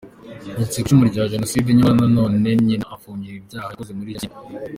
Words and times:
Yacitse 0.59 0.77
ku 0.81 0.81
icumu 0.83 1.03
rya 1.11 1.23
Jenoside 1.31 1.67
nyamara 1.71 1.97
nanone 1.99 2.49
nyina 2.67 2.85
afungiwe 2.95 3.35
ibyaha 3.41 3.67
yakoze 3.71 3.91
muri 3.97 4.15
Jenoside. 4.15 4.35